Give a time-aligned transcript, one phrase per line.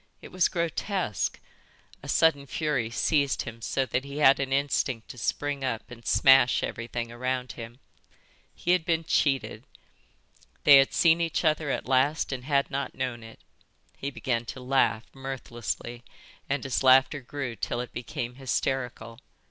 [0.19, 1.39] It was grotesque.
[2.01, 6.03] A sudden fury seized him so that he had an instinct to spring up and
[6.07, 7.77] smash everything around him.
[8.55, 9.63] He had been cheated.
[10.63, 13.41] They had seen each other at last and had not known it.
[13.95, 16.01] He began to laugh, mirthlessly,
[16.49, 19.19] and his laughter grew till it became hysterical.